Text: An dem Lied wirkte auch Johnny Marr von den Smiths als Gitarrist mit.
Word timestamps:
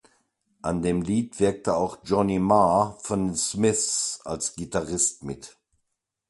An 0.63 0.81
dem 0.81 1.03
Lied 1.03 1.39
wirkte 1.39 1.75
auch 1.75 1.99
Johnny 2.03 2.39
Marr 2.39 2.97
von 3.01 3.27
den 3.27 3.35
Smiths 3.35 4.21
als 4.25 4.55
Gitarrist 4.55 5.23
mit. 5.23 5.57